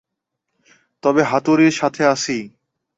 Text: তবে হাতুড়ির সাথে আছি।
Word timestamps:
তবে 1.03 1.21
হাতুড়ির 1.23 1.73
সাথে 1.73 2.03
আছি। 2.05 2.37